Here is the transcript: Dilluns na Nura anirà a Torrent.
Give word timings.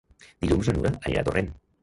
Dilluns 0.45 0.71
na 0.71 0.75
Nura 0.79 0.93
anirà 0.95 1.23
a 1.23 1.27
Torrent. 1.29 1.55